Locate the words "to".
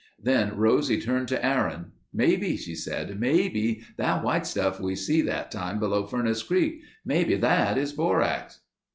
1.27-1.45